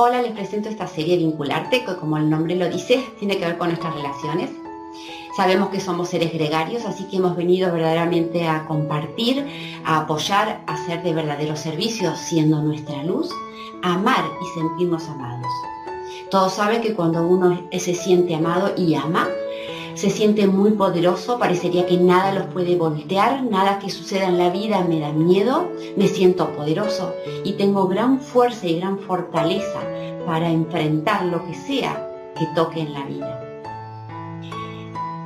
[0.00, 3.58] Hola, les presento esta serie Vincularte, que como el nombre lo dice, tiene que ver
[3.58, 4.48] con nuestras relaciones.
[5.36, 9.44] Sabemos que somos seres gregarios, así que hemos venido verdaderamente a compartir,
[9.84, 13.28] a apoyar, a hacer de verdaderos servicios, siendo nuestra luz,
[13.82, 15.50] a amar y sentirnos amados.
[16.30, 19.26] Todos saben que cuando uno se siente amado y ama,
[19.98, 24.48] se siente muy poderoso, parecería que nada los puede voltear, nada que suceda en la
[24.48, 29.80] vida me da miedo, me siento poderoso y tengo gran fuerza y gran fortaleza
[30.24, 33.40] para enfrentar lo que sea que toque en la vida.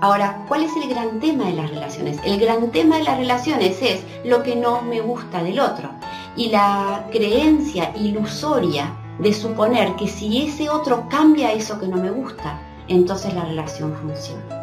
[0.00, 2.18] Ahora, ¿cuál es el gran tema de las relaciones?
[2.24, 5.90] El gran tema de las relaciones es lo que no me gusta del otro
[6.34, 12.10] y la creencia ilusoria de suponer que si ese otro cambia eso que no me
[12.10, 14.55] gusta, entonces la relación funciona.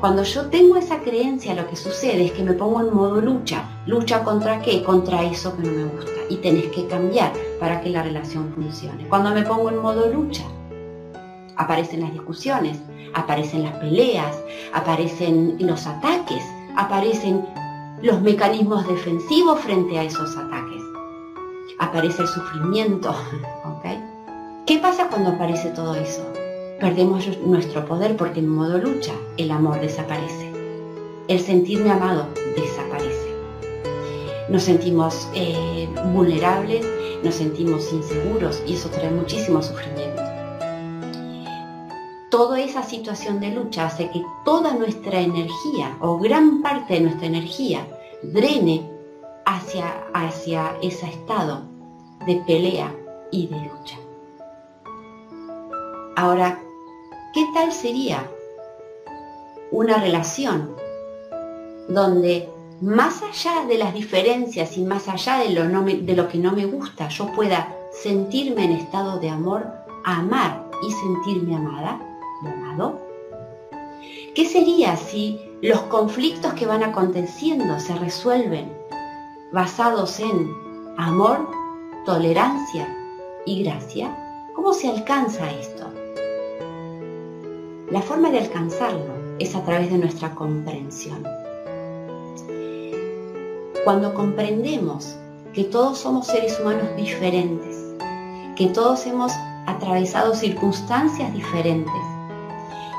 [0.00, 3.68] Cuando yo tengo esa creencia, lo que sucede es que me pongo en modo lucha.
[3.86, 4.82] ¿Lucha contra qué?
[4.82, 6.10] Contra eso que no me gusta.
[6.30, 9.06] Y tenés que cambiar para que la relación funcione.
[9.08, 10.44] Cuando me pongo en modo lucha,
[11.56, 12.78] aparecen las discusiones,
[13.12, 14.34] aparecen las peleas,
[14.72, 16.42] aparecen los ataques,
[16.76, 17.44] aparecen
[18.00, 20.82] los mecanismos defensivos frente a esos ataques.
[21.78, 23.14] Aparece el sufrimiento.
[24.66, 26.22] ¿Qué pasa cuando aparece todo eso?
[26.80, 30.50] Perdemos nuestro poder porque en modo lucha el amor desaparece.
[31.28, 33.30] El sentirme amado desaparece.
[34.48, 36.84] Nos sentimos eh, vulnerables,
[37.22, 40.22] nos sentimos inseguros y eso trae muchísimo sufrimiento.
[42.30, 47.26] Toda esa situación de lucha hace que toda nuestra energía o gran parte de nuestra
[47.26, 47.86] energía
[48.22, 48.88] drene
[49.44, 51.62] hacia, hacia ese estado
[52.26, 52.94] de pelea
[53.30, 53.98] y de lucha.
[56.16, 56.60] Ahora,
[57.32, 58.28] ¿Qué tal sería
[59.70, 60.74] una relación
[61.88, 62.48] donde
[62.80, 67.30] más allá de las diferencias y más allá de lo, que no me gusta, yo
[67.36, 69.64] pueda sentirme en estado de amor,
[70.04, 72.00] amar y sentirme amada
[72.44, 72.98] amado?
[74.34, 78.72] ¿Qué sería si los conflictos que van aconteciendo se resuelven
[79.52, 80.52] basados en
[80.98, 81.48] amor,
[82.04, 82.92] tolerancia
[83.46, 84.16] y gracia?
[84.56, 85.99] ¿Cómo se alcanza esto?
[87.90, 91.24] La forma de alcanzarlo es a través de nuestra comprensión.
[93.82, 95.16] Cuando comprendemos
[95.52, 97.76] que todos somos seres humanos diferentes,
[98.54, 99.32] que todos hemos
[99.66, 101.92] atravesado circunstancias diferentes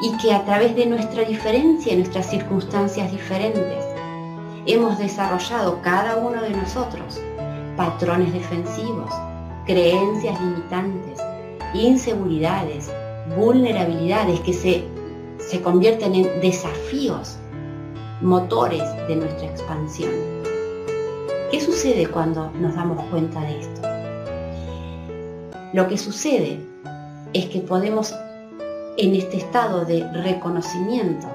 [0.00, 3.84] y que a través de nuestra diferencia y nuestras circunstancias diferentes
[4.64, 7.20] hemos desarrollado cada uno de nosotros
[7.76, 9.12] patrones defensivos,
[9.66, 11.20] creencias limitantes,
[11.74, 12.90] inseguridades,
[13.36, 14.84] vulnerabilidades que se,
[15.38, 17.36] se convierten en desafíos,
[18.20, 20.12] motores de nuestra expansión.
[21.50, 23.80] ¿Qué sucede cuando nos damos cuenta de esto?
[25.72, 26.60] Lo que sucede
[27.32, 28.14] es que podemos,
[28.96, 31.26] en este estado de reconocimiento,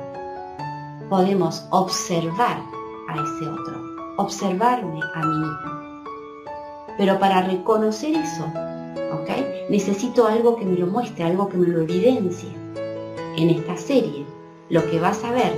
[1.10, 2.58] podemos observar
[3.10, 3.82] a ese otro,
[4.18, 6.04] observarme a mí mismo.
[6.98, 8.46] Pero para reconocer eso,
[9.70, 12.50] Necesito algo que me lo muestre, algo que me lo evidencie.
[13.38, 14.26] En esta serie,
[14.70, 15.54] lo que vas a ver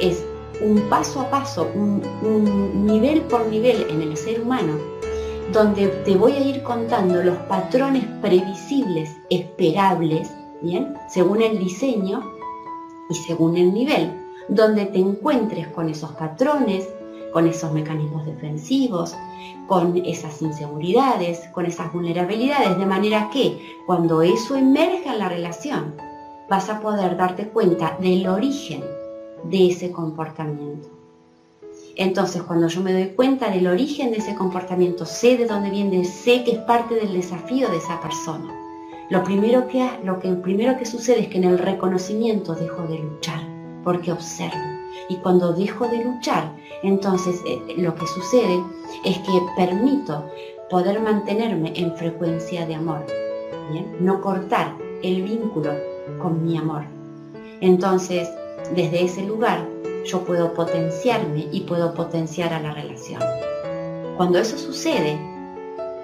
[0.00, 0.24] es
[0.60, 4.74] un paso a paso, un, un nivel por nivel en el ser humano,
[5.52, 10.30] donde te voy a ir contando los patrones previsibles, esperables,
[10.62, 10.94] ¿bien?
[11.08, 12.22] Según el diseño
[13.10, 14.12] y según el nivel,
[14.48, 16.88] donde te encuentres con esos patrones,
[17.32, 19.14] con esos mecanismos defensivos,
[19.66, 25.94] con esas inseguridades, con esas vulnerabilidades, de manera que cuando eso emerja en la relación,
[26.48, 28.82] vas a poder darte cuenta del origen
[29.44, 30.88] de ese comportamiento.
[31.96, 36.04] Entonces, cuando yo me doy cuenta del origen de ese comportamiento, sé de dónde viene,
[36.04, 38.52] sé que es parte del desafío de esa persona.
[39.10, 42.98] Lo primero que, lo que, primero que sucede es que en el reconocimiento dejo de
[42.98, 43.40] luchar,
[43.84, 44.81] porque observo.
[45.08, 48.62] Y cuando dejo de luchar, entonces eh, lo que sucede
[49.04, 50.24] es que permito
[50.70, 53.04] poder mantenerme en frecuencia de amor,
[54.00, 55.72] no cortar el vínculo
[56.20, 56.84] con mi amor.
[57.60, 58.28] Entonces,
[58.74, 59.66] desde ese lugar,
[60.04, 63.20] yo puedo potenciarme y puedo potenciar a la relación.
[64.16, 65.18] Cuando eso sucede,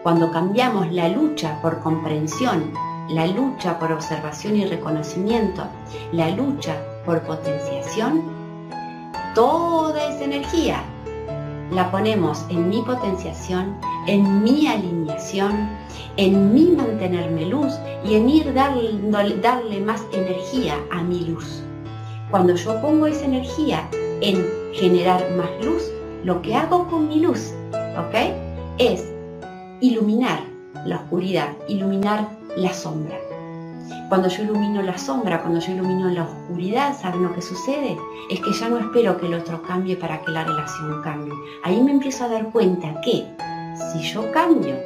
[0.03, 2.73] cuando cambiamos la lucha por comprensión,
[3.09, 5.65] la lucha por observación y reconocimiento,
[6.12, 8.38] la lucha por potenciación,
[9.35, 10.83] toda esa energía
[11.73, 13.77] la ponemos en mi potenciación,
[14.07, 15.69] en mi alineación,
[16.17, 21.63] en mi mantenerme luz y en ir darle, más energía a mi luz.
[22.31, 23.89] Cuando yo pongo esa energía
[24.21, 25.83] en generar más luz,
[26.25, 28.35] lo que hago con mi luz, ¿ok?
[28.79, 29.05] Es
[29.81, 30.41] iluminar
[30.85, 33.28] la oscuridad, iluminar la sombra.
[34.09, 37.95] Cuando yo ilumino la sombra, cuando yo ilumino la oscuridad, ¿saben lo que sucede?
[38.31, 41.35] Es que ya no espero que el otro cambie para que la relación cambie.
[41.63, 43.27] Ahí me empiezo a dar cuenta que
[43.93, 44.77] si yo cambio,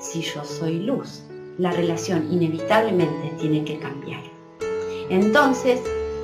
[0.00, 1.22] si yo soy luz,
[1.58, 4.22] la relación inevitablemente tiene que cambiar.
[5.10, 5.80] Entonces,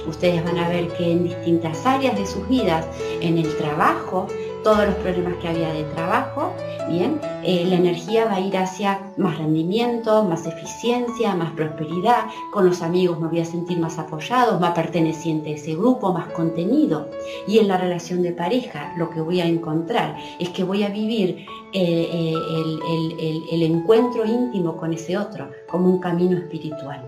[0.09, 2.85] ustedes van a ver que en distintas áreas de sus vidas,
[3.21, 4.27] en el trabajo,
[4.62, 6.53] todos los problemas que había de trabajo,
[6.88, 12.67] bien, eh, la energía va a ir hacia más rendimiento, más eficiencia, más prosperidad, con
[12.67, 17.09] los amigos me voy a sentir más apoyados, más perteneciente a ese grupo, más contenido.
[17.47, 20.88] Y en la relación de pareja lo que voy a encontrar es que voy a
[20.88, 27.05] vivir eh, eh, el, encuentro íntimo con ese otro como un camino espiritual.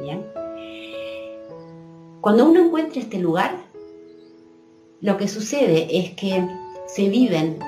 [0.00, 0.24] Bien.
[2.20, 3.56] Cuando uno encuentra este lugar,
[5.00, 6.48] lo que sucede es que
[6.86, 7.58] se viven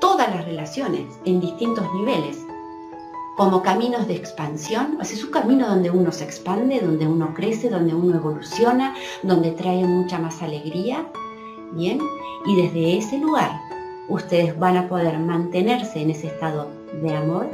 [0.00, 2.38] todas las relaciones en distintos niveles
[3.36, 7.94] como caminos de expansión, es un camino donde uno se expande, donde uno crece, donde
[7.94, 11.06] uno evoluciona, donde trae mucha más alegría,
[11.72, 11.98] ¿bien?
[12.44, 13.50] Y desde ese lugar
[14.08, 16.68] ustedes van a poder mantenerse en ese estado
[17.02, 17.48] de amor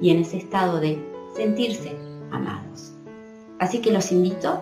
[0.00, 0.98] y en ese estado de
[1.36, 1.94] sentirse
[2.30, 2.94] amados.
[3.58, 4.60] Así que los invito,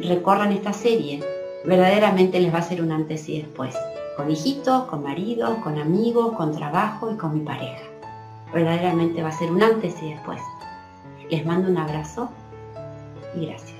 [0.00, 1.20] recorran esta serie,
[1.64, 3.74] verdaderamente les va a ser un antes y después
[4.16, 7.84] con hijitos, con maridos, con amigos, con trabajo y con mi pareja.
[8.52, 10.40] Verdaderamente va a ser un antes y después.
[11.30, 12.30] Les mando un abrazo
[13.34, 13.75] y gracias.